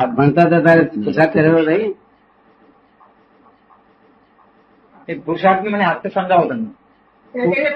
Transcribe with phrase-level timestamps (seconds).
[0.00, 1.94] ભણતા હતા તારે પોશાક પહેરેલો નહીં
[5.08, 6.66] એ પુરુષાર્થ મને હાથ સમજાવો તમે.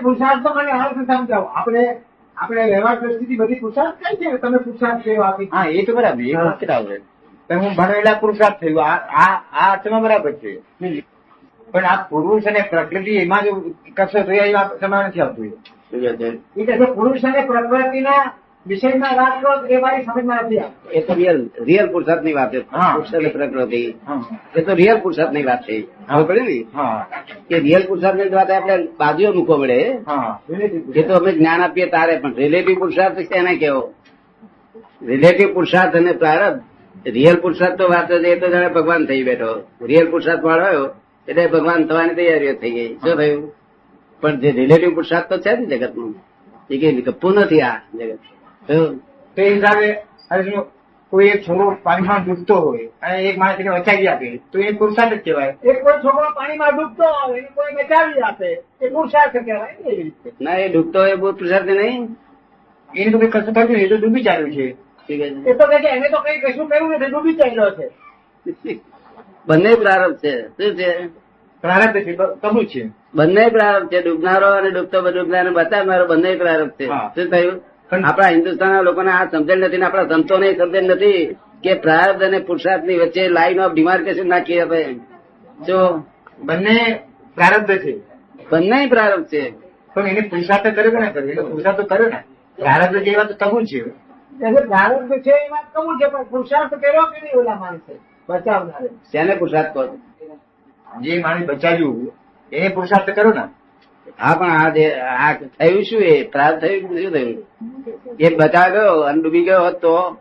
[0.02, 1.46] પોશાક તો મને હાલ સમજાવો.
[1.46, 2.00] આપણે
[2.36, 6.22] આપણે વ્યવહાર પરિસ્થિતિ બધી પોશાક કઈ છે તમે પોશાક સેવા આપી હા એ તો બરાબર.
[6.22, 6.64] એ વાત
[7.50, 8.84] તો હું ભણેલા પુરુષાર્થ થયું.
[8.84, 10.60] આ આ આ અર્થમાં બરાબર છે.
[11.72, 13.52] પણ આ પુરુષ અને પ્રકૃતિ એમાં જો
[13.96, 15.46] કશો થયો એ સમય નથી આવતું.
[15.46, 16.86] એ.
[16.86, 18.22] પુરુષ અને પ્રકૃતિના
[18.66, 20.56] વિષયમાં વાત કરો એ મારી સમજમાં નથી
[20.92, 22.60] એ તો રિયલ રિયલ પુરુષાર્થની વાત છે.
[23.16, 23.94] અને પ્રકૃતિ
[24.56, 25.76] એ તો રિયલ પુરુષાર્થની વાત છે.
[26.10, 26.58] હવે પડી ને?
[27.48, 29.78] કે રિયલ પુરુષાર્થની વાત આપણે બાજુઓ મૂકવો પડે
[30.94, 32.34] એ તો અમે જ્ઞાન આપીએ તારે પણ.
[32.34, 33.94] રિલેટિવ પુરુષાર્થ એને કેવો?
[35.02, 36.62] રિલેટિવ પુરુષાર્થ અને પ્રારબ્ધ.
[37.08, 39.52] રિયલ પુરુષાર્થ તો વાત એ તો જાણે ભગવાન થઈ બેઠો.
[39.82, 40.90] રિયલ પુરુષાર્થ વાળો
[41.28, 42.94] એટલે ભગવાન થવાની તૈયારીઓ થઈ ગઈ.
[42.94, 43.52] શું થયું?
[44.20, 46.14] પણ જે રિલેટિવ પુરુષાર્થ તો છે ને જગતનું
[46.70, 48.18] એ કઈ કપવું નથી આ જગત?
[48.70, 49.88] તો એ હિસાબે
[50.42, 50.60] જો
[51.10, 55.14] કોઈ એક છોકરો પાણીમાં ડૂબતો હોય અને એક માણસ એને બચાવી આપે તો એ પુરુષાર્થ
[55.14, 55.56] જ કહેવાય.
[55.64, 59.76] એક કોઈ છોકરો પાણીમાં ડૂબતો હોય એને કોઈ બચાવી આપે એ પુરુષાર્થ કહેવાય
[60.40, 62.16] ને એ ડૂબતો હોય બહુ પુરુષાર્થ નહીં?
[62.96, 64.72] એને તો કઈ કશું કર્યું એ તો ડૂબી ચાલ્યું છે.
[64.72, 68.80] ઠીક એ તો કહે છે એને તો કઈ કશું કર્યું નથી ડૂબી ચાલ્યો છે.
[69.46, 70.48] બંને પ્રારંભ છે.
[70.48, 71.06] શું છે?
[71.62, 72.90] પ્રારંભ છે કબૂલ છે.
[73.14, 76.86] બંને પ્રારંભ છે ડૂબનારો અને ડૂબતો ડૂબનારો બતાવનારો બંને પ્રારંભ છે.
[76.86, 77.69] શું થયું?
[77.92, 82.98] આપણા હિન્દુસ્તાનના લોકોને આ સમજણ નથી ને આપણા સંતોને સમજણ નથી કે પ્રાર્થ અને પુરુષાર્થની
[82.98, 84.94] વચ્ચે લાઈન ઓફ ડિમાર્કેશન નાખી આપે.
[85.66, 86.04] જો
[86.38, 87.00] બંને
[87.34, 87.98] પ્રારબ્ધ છે.
[88.52, 89.52] બંને પ્રારબ્ધ છે.
[89.94, 91.46] પણ એને પુરુષાર્થ કર્યો ને ના કર્યો?
[91.46, 92.22] પુરુષાર્થ તો કર્યો ને.
[92.56, 93.78] પ્રારબ્ધ જે વાત કબૂલ છે.
[93.78, 97.98] એટલે પ્રારબ્ધ છે એ વાત કબૂલ છે પણ પુરુષાર્થ કર્યો કે નહીં ઓલા માણસે?
[98.28, 98.86] બચાવનારે.
[98.86, 99.98] તેને પુરુષાર્થ કહો
[101.00, 102.12] જે માણસ બચાવ્યું
[102.52, 103.42] એને પુરુષાર્થ કર્યો ને.
[104.18, 106.22] હા પણ આ જે આ થયું શું એ?
[106.22, 107.46] પ્રારબ્ધ થયું શું થયું?
[108.20, 110.18] એ બચા ગયો અને ડૂબી ગયો હતો તો?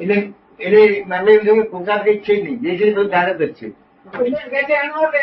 [0.00, 2.58] એટલે એટલે મને એવું થયું કે પુરુષાર્થ કઈ છે નહીં.
[2.58, 3.88] જે છે બધું પ્રારબ્ધ જ છે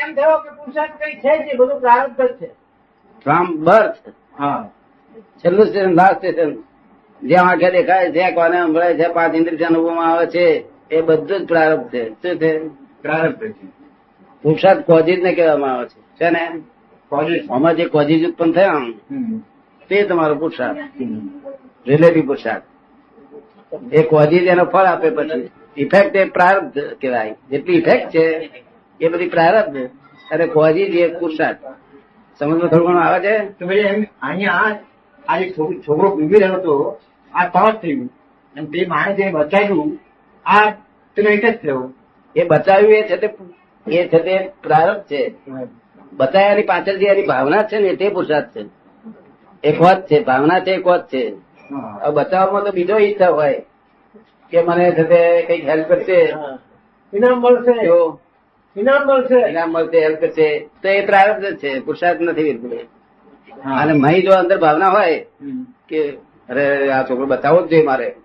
[0.08, 2.48] એમ થયો કે પુરસાદ કઈ છે જ બધું પ્રારબ્ધ જ છે.
[3.24, 4.10] From birth.
[4.40, 4.70] હા.
[5.38, 6.56] છેલ્લું સ્ટેશન લાસ્ટ સ્ટેશન.
[7.24, 11.48] જ્યાં આંખે દેખાય છે કોને સંભળાય છે પાંચ ઇન્દ્રિય અનુભવમાં આવે છે એ બધું જ
[11.48, 12.10] પ્રારબ્ધ છે.
[12.10, 12.68] શું છે?
[13.02, 13.68] પ્રારબ્ધ છે.
[14.42, 16.02] પુરુષાર્થ કોજીજ ને કહેવામાં આવે છે.
[16.02, 16.52] છે ને?
[17.52, 18.74] આમાં જે કોજીજ ઉત્પન્ન થયા
[19.90, 20.78] તે તમારો પુરુષાર્થ.
[21.88, 22.64] રિલેટિવ પુરુષાર્થ
[23.94, 25.50] એ કોજીજ એનો ફળ આપે પછી.
[25.78, 27.36] ઇફેક્ટ એ પ્રારબ્ધ કહેવાય.
[27.50, 28.52] જેટલી ઇફેક્ટ છે
[29.02, 29.78] એ બધી પ્રારબ્ધ.
[30.32, 31.58] અને કોજીજ એ પુરુષાર્થ
[32.40, 33.46] સમજમાં થોડું ઘણું આવે છે?
[33.50, 33.80] તો ભાઈ
[34.22, 34.52] અહીંયા
[35.28, 37.00] આ- જે છોકરો છોકરો રહ્યો હતો
[37.34, 38.10] આ તરત થયું.
[38.56, 40.00] અને તે માણસે બચાવ્યું
[40.46, 40.70] આ
[41.16, 41.94] તેનો એક જ થયો.
[42.36, 43.30] એ બચાવ્યું એ છે તે
[43.88, 45.34] એ છે તે પ્રારબ્ધ છે.
[46.16, 48.64] બચાવ્યાની પાછળ જે એની ભાવના છે ને તે પુરુષાર્થ છે.
[49.64, 51.34] એક વાત છે ભાવના છે એક વાત છે.
[52.14, 53.66] બતાવવામાં તો બીજો ઈચ્છા હોય
[54.52, 56.22] કે મને તે કંઈક હેલ્પ કરશે.
[57.14, 57.90] ઇનામ મળશે.
[58.80, 59.50] ઇનામ મળશે.
[59.50, 60.70] ઇનામ મળશે હેલ્પ કરશે.
[60.84, 62.78] તો એ પ્રારબ્ધ જ છે પુરુષાર્થ નથી બિલકુલ.
[63.82, 65.26] અને મહી જો અંદર ભાવના હોય
[65.90, 66.10] કે
[66.50, 68.16] અરે આ છોકરો બતાવવો જ જોઈએ મારે.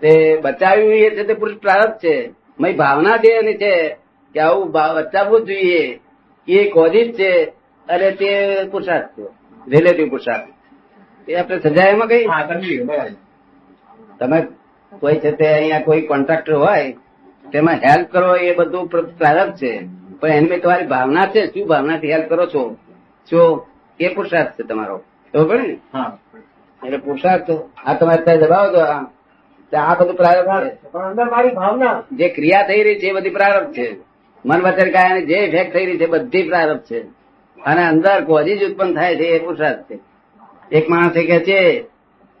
[0.00, 2.30] તે બચાવ્યું એ છે તે પુરુષ પ્રારબ્ધ છે.
[2.60, 3.96] મય ભાવના જે એની છે
[4.34, 6.00] કે આવું બચાવવું જ જોઈએ.
[6.48, 7.44] એ કોઝિજ છે
[7.88, 9.22] અને તે પુરુષાર્થ છે
[9.70, 10.48] રિલેટિવ પુરુષાર્થ
[11.30, 12.26] એ આપણે સજાય એમાં કઈ?
[12.26, 13.10] બરાબર.
[14.18, 14.42] તમે
[15.00, 16.96] કોઈ છે તે અહીંયા કોઈ કોન્ટ્રાક્ટર હોય
[17.52, 19.86] તેમાં હેલ્પ કરો એ બધું પ્રારંભ છે.
[20.20, 22.76] પણ એની તમારી ભાવના છે શું ભાવનાથી હેલ્પ કરો છો?
[23.30, 23.66] શું
[24.00, 25.02] એ પુરુષાર્થ છે તમારો.
[25.34, 25.76] ખબર ને?
[25.92, 26.18] હા.
[26.86, 27.50] એટલે પુરુષાર્થ
[27.86, 29.06] આ તમે અત્યારે દબાવો તો આ
[29.76, 32.02] આ બધું પ્રારંભ છે પણ અંદર મારી ભાવના.
[32.12, 34.05] જે ક્રિયા થઈ રહી છે એ બધી પ્રારંભ છે.
[34.46, 37.02] મન વચન કાયાની જે ઇફેક્ટ થઈ રહી છે બધી પ્રારબ્ધ છે.
[37.64, 39.98] અને અંદર કોઝિજ ઉત્પન્ન થાય છે એ પુરુષાર્થ છે.
[40.72, 41.84] એક માણસે કહે છે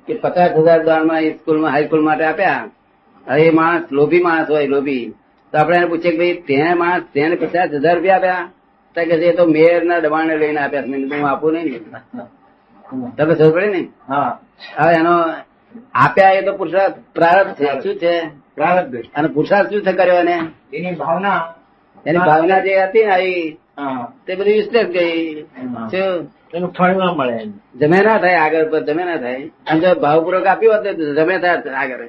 [0.06, 2.70] કે પચાસ હજાર દાનમાં સ્કૂલમાં હાઈસ્કૂલ માટે આપ્યા.
[3.28, 5.14] હવે એ માણસ લોભી માણસ હોય લોભી.
[5.52, 8.50] તો આપણે એને પૂછીએ કે ભાઈ તેને માણસ તેને પચાસ હજાર રૂપિયા આપ્યા?
[8.94, 10.82] તો કે છે એ તો મેયરના દબાણે લઈને આપ્યા.
[10.86, 11.80] મેં હું આપું નહીં ને.
[13.16, 13.88] તમે સમજ પડે ને?
[14.08, 14.40] હા.
[14.78, 15.22] હવે એનો
[15.94, 17.80] આપ્યા એ તો પુરુષાર્થ પ્રારબ્ધ છે.
[17.80, 18.26] શું છે?
[18.54, 18.96] પ્રારબ્ધ.
[19.14, 20.46] અને પુરુષાર્થ શું છે કર્યો એને?
[20.74, 21.54] એની ભાવના
[22.06, 23.46] એની ભાવના જે હતી ને આવી
[24.26, 25.46] તે બધી વિસ્તૃત ગઈ.
[25.90, 26.14] શું?
[26.54, 27.36] એનું ફળ ના મળે
[27.80, 29.42] જમે ના થાય આગળ પર જમે ના થાય.
[29.68, 30.86] અને જો ભાવપૂર્વક આપ્યું હોત
[31.18, 32.02] જમે થાય આગળ.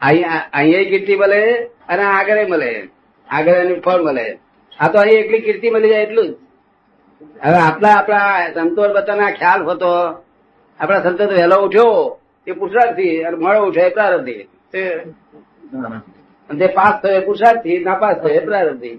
[0.00, 1.40] અહીંયા કીર્તિ મળે
[1.88, 2.72] અને આગળ મળે.
[3.28, 4.26] આગળ એનું ફળ મળે.
[4.72, 6.34] આ તો અહીં એકલી કીર્તિ મળી જાય એટલું જ.
[7.44, 9.90] હવે આપણા આપણા સંતો બધાના ખ્યાલ હોતો
[10.80, 11.94] આપણા સંતો વહેલો ઉઠ્યો
[12.46, 14.42] એ પુરુષાર્થી અને મોડો ઉઠ્યો એ પ્રારંભથી
[16.50, 18.96] અને પાસ થયો પુરુષાર્થથી ના પાસ થયો એ પ્રારંભથી.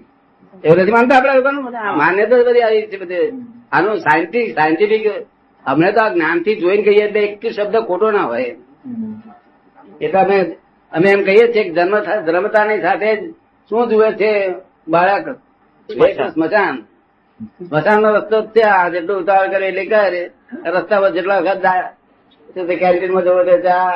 [0.64, 1.64] એવું નથી માનતા આપડા લોકોનું?
[1.98, 3.28] માન્યતા બધી આવી છે બધી.
[3.72, 5.04] આનું સાયન્ટિફિક સાયન્ટિફિક
[5.64, 8.50] અમને તો આ જ્ઞાનથી જોઈને કહીએ એટલે એક શબ્દ ખોટો ના હોય.
[10.00, 10.38] એટલે અમે
[10.92, 13.22] અમે એમ કહીએ છીએ કે જન્મ ધર્મતાની સાથે જ
[13.70, 14.30] શું જુએ છે
[14.88, 15.26] બાળક?
[16.34, 16.76] સ્મશાન.
[17.66, 17.98] સ્મશાન.
[18.00, 20.22] નો રસ્તો જ ત્યાં જેટલો ઉતાવળ કરે એટલે કરે.
[20.66, 23.86] રસ્તા પર જેટલા વખત જાય કેન્ટીનમાં જવો તો ચા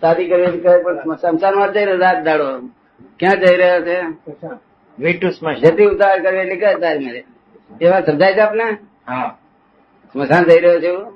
[0.00, 2.48] શાદી કરવી પણ સ્મશાનમાં જઈ રહ્યો રાત દાડો
[3.22, 3.96] ક્યાં જઈ રહ્યો છે?
[5.60, 7.24] જતી ઉતાવળ કરવી એટલી કરે તારી મેરે
[7.80, 8.66] એવા સમજાય છે આપને?
[10.14, 11.06] સ્મશાન જઈ રહ્યો છે એવું?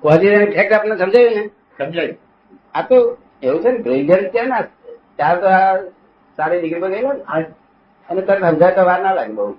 [0.00, 1.44] કોહજી ઠેક આપને સમજાયું ને?
[1.78, 2.14] સમજાય.
[2.74, 4.60] આ તો એવું છે ને બ્રિલિયન્ટ છે ને
[5.18, 5.76] ચાર તો આ
[6.38, 7.22] સારી ડિગ્રી પર ગયેલો ને.
[8.08, 9.56] અને તને સમજાય તો વાર ના લાગે બહુ.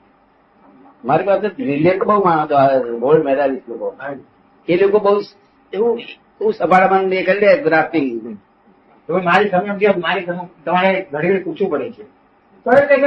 [1.06, 3.96] મારી પાસે બ્રિલિયન્ટ બહુ માણસો આવે ગોલ્ડ મેડાલિસ્ટ લોકો.
[4.68, 5.20] એ લોકો બહુ
[5.74, 6.00] એવું
[6.42, 8.38] એવું સભાળમાં એ કરી લે ગ્રાફ્ટિંગ
[9.12, 12.04] તો મારી સમજ નથી મારી સમજ તમારે ઘડી ઘડી પૂછવું પડે છે.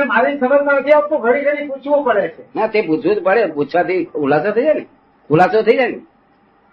[0.05, 2.43] મારી સમજમાં નથી આવતું ઘડી ઘડી પૂછવું પડે છે.
[2.57, 3.47] ના તે પૂછવું જ પડે.
[3.47, 4.87] પૂછવાથી ખુલાસો થઈ જાય ને.
[5.29, 6.01] ખુલાસો થઈ જાય ને.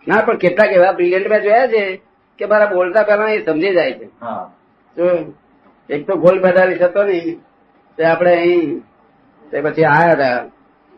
[0.07, 2.01] ના પણ કેટલાક એવા બ્રિલિયન્ટ મેં જોયા છે
[2.37, 4.05] કે મારા બોલતા પહેલા એ સમજી જાય છે.
[4.21, 4.51] હા.
[4.95, 5.33] તો
[5.89, 7.37] એક તો ગોલ્ડ મેડાલિસ્ટ હતો ને
[7.97, 8.79] તે આપણે અહીં
[9.51, 10.45] તે પછી આયા હતા.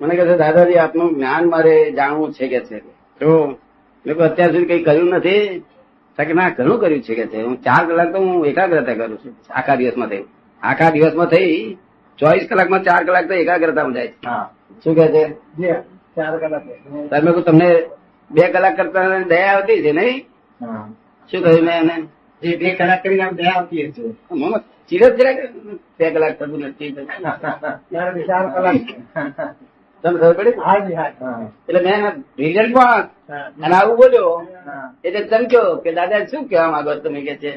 [0.01, 2.79] મને કહે છે દાદાજી આપનું જ્ઞાન મારે જાણવું છે કે છે.
[3.19, 3.59] તો
[4.05, 5.63] મેં અત્યાર સુધી કઈ કર્યું નથી?
[6.17, 9.33] કે ના ઘણું કર્યું છે કે હું ચાર કલાક તો હું એકાગ્રતા કરું છું.
[9.49, 10.23] આખા દિવસમાં થઈ.
[10.61, 11.77] આખા દિવસમાં થઈ
[12.19, 14.13] ચોવીસ કલાકમાં ચાર કલાક તો એકાગ્રતામાં જાય છે.
[14.83, 15.23] શું કે છે?
[16.15, 16.63] ચાર કલાક
[17.11, 17.69] તમે તમને
[18.31, 20.17] બે કલાક કરતા દયા આવતી છે નહીં?
[21.29, 21.95] શું કહ્યું મેં એને?
[22.41, 23.83] બે કલાક કરીને દયા આવતી
[25.17, 25.37] જરાક
[25.99, 26.91] બે કલાક કરવું નથી
[28.27, 28.75] ચાર કલાક
[30.03, 30.59] તમને ખબર પડી?
[30.67, 30.95] હાજી
[31.67, 32.01] એટલે મેં
[32.41, 34.31] રિઝલ્ટ પણ અને આવું બોલ્યો.
[35.05, 37.19] એટલે ચમક્યો કે દાદા શું કહેવા માંગો તમે?
[37.27, 37.51] કે છે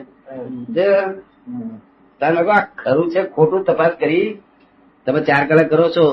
[2.21, 4.29] તમે આ ખરું છે ખોટું તપાસ કરી.
[5.07, 6.07] તમે ચાર કલાક કરો છો.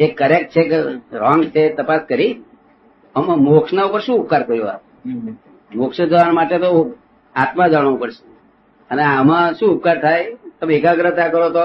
[0.00, 0.78] એ કરેક્ટ છે કે
[1.22, 2.32] રોંગ છે તપાસ કરી.
[3.14, 4.80] આમાં મોક્ષ ના ઉપર શું ઉપકાર કર્યો આ?
[5.70, 6.70] મોક્ષ જવા માટે તો
[7.34, 8.22] આત્મા જાણવું પડશે.
[8.90, 10.24] અને આમાં શું ઉપકાર થાય?
[10.60, 11.64] તમે એકાગ્રતા કરો તો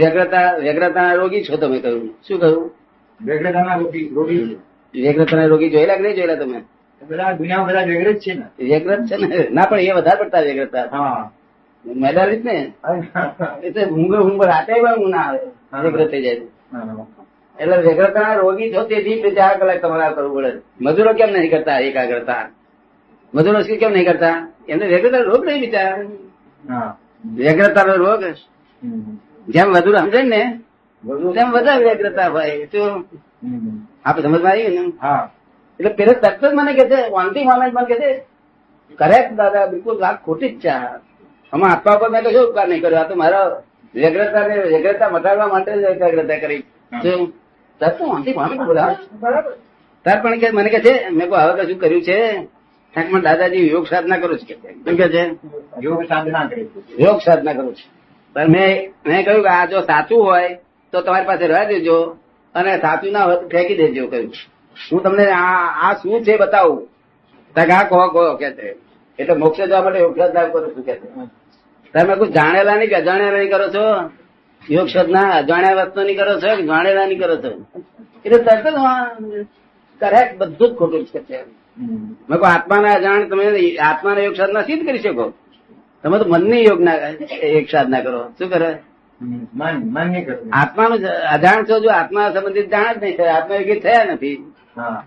[0.00, 2.08] વ્યગ્રતા વ્યગ્રતા રોગી છો તમે કહ્યું.
[2.26, 2.64] શું કહ્યું?
[3.20, 3.76] વ્યગ્રતાના
[5.46, 6.64] રોગી જોયેલા કે નહીં જોયેલા તમે?
[7.08, 8.64] બધા દુનિયામાં બધા વેગળ જ છે ને.
[8.64, 9.48] વ્યગ્રત છે ને?
[9.52, 11.30] ના પણ એ વધારે પડતા વ્યગ્રતા હા.
[11.86, 12.72] મેદાલિત ને
[13.62, 15.38] એટલે ઊંઘ ઊંઘ રાતે પણ ઊંઘ ના આવે.
[15.72, 16.06] હા.
[16.06, 16.40] થઈ જાય
[17.60, 20.60] એટલે વ્યગ્રતાના રોગી છો તેથી ચાર કલાક તમારે કરવું પડે.
[20.80, 22.48] મજૂરો કેમ નહીં કરતા એકાગ્રતા?
[23.34, 24.48] મજૂરો કેમ નહીં કરતા?
[24.68, 26.04] એમને વ્યગ્રતા રોગ નહીં બિચારા.
[26.68, 26.96] હા.
[27.34, 28.24] વ્યગ્રતાનો રોગ.
[29.48, 30.60] જેમ વધુ સમજે ને
[31.34, 32.82] તેમ વધારે વ્યગ્રતા હોય તો
[33.42, 33.78] હમ.
[34.04, 35.22] આપણે સમજમાં આવી ને હા.
[35.80, 38.10] એટલે પેલા તરત જ મને કે છે વાંધી માને મને કે છે
[38.98, 40.70] કરેક્ટ દાદા બિલકુલ વાત ખોટી જ છે
[41.52, 43.00] આમાં આત્મા પર મેં કશું ઉપકાર નહીં કર્યો?
[43.00, 43.46] આ તો મારા
[43.94, 46.62] વ્યગ્રતા ને વ્યગ્રતા મટાડવા માટે જ એકાગ્રતા કરી.
[47.80, 48.64] તરત તો વાંધી માને કે
[49.20, 49.52] બરાબર.
[50.06, 52.18] તાર પણ કે મને કે છે મેં હવે કશું કર્યું છે?
[52.94, 54.46] પણ દાદાજી યોગ સાધના કરું છું.
[54.48, 54.54] કે
[54.84, 55.22] કેમ કે છે.
[55.80, 56.68] યોગ સાધના કરી.
[56.98, 57.88] યોગ સાધના કરું છું.
[58.36, 58.70] પણ મેં
[59.06, 60.50] મેં કહ્યું કે આ જો સાચું હોય
[60.94, 61.96] તો તમારી પાસે રહેવા દેજો
[62.54, 64.32] અને સાચું ના હોય ફેંકી દેજો કહ્યું.
[64.76, 66.82] હું તમને આ શું છે બતાવું?
[67.56, 68.68] તક કહો કહો કે છે.
[69.18, 70.94] એટલે મોક્ષ જવા માટે યોગ સાધના કરો શું કે
[71.94, 73.84] તમે કોઈ જાણેલા નહીં કે અજાણ્યા નહીં કરો છો?
[74.62, 77.50] યોગ સાધના અજાણ્યા વસ્તુ નહીં કરો છો કે જાણેલા નહીં કરો છો?
[78.24, 78.78] એટલે તરત જ
[80.00, 81.38] કરેક્ટ બધું જ ખોટું છે.
[82.28, 83.44] મેં કહું આત્માના અજાણ તમે
[83.90, 85.26] આત્માના યોગ સાધના સિદ્ધ કરી શકો?
[86.02, 86.96] તમે તો મનની યોગ ના
[87.54, 88.20] યોગ સાધના કરો.
[88.38, 88.70] શું કરે.
[89.54, 90.98] મન મન નહીં કરવું આત્માનું
[91.32, 94.52] અજાણ છો જો આત્મા સંબંધિત જાણ જ નહીં થાય આત્મયોગી થયા નથી.
[94.76, 95.04] હા.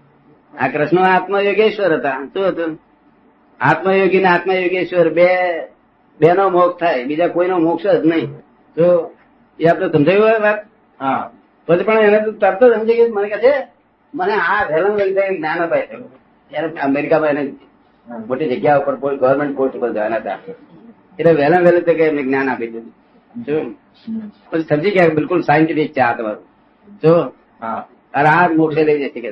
[0.60, 2.30] આ કૃષ્ણ આત્મયોગેશ્વર હતા.
[2.34, 2.80] શું હતું?
[3.60, 5.28] આત્મયોગી ને આત્મયોગેશ્વર બે
[6.20, 8.32] બે નો મોક્ષ થાય બીજા કોઈનો મોક્ષ જ નહીં.
[8.76, 9.16] તો
[9.60, 10.66] એ આપણે સમજાયું હોય વાત?
[11.00, 11.32] હા.
[11.68, 13.68] પછી પણ એને તરત જ સમજી ગયું મને કહે છે
[14.14, 16.12] મને આ વહેલા જ્ઞાન અપાય થયું.
[16.52, 17.54] એને અમેરિકામાં એને
[18.28, 20.38] મોટી જગ્યા ઉપર ગવર્મેન્ટ પોસ્ટ પર જવાના હતા.
[21.20, 22.97] એટલે વહેલા વહેલું તો કે એમને જ્ઞાન આપી દીધું
[23.38, 23.76] હમ.
[24.50, 26.44] પછી સમજી ગયા બિલકુલ સાયન્ટિફિક છે આ તમારું.
[27.04, 27.14] જો
[28.14, 29.32] અરે આ મોક્ષે લઈ જશે કે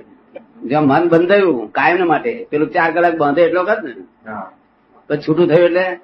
[0.64, 3.94] જ્યાં મન બંધાયું કાયમ માટે પેલું ચાર કલાક બાંધે એટલો કદ ને.
[5.08, 6.00] પછી છૂટું થયું એટલે.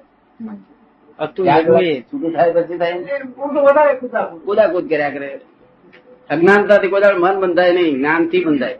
[2.00, 2.92] છૂટું થાય પછી થાય?
[4.44, 5.40] કુદાકૂદ કર્યા કરે.
[6.30, 8.78] અજ્ઞાનતાથી કોઈ મન બંધાય નહીં જ્ઞાનથી બંધાય.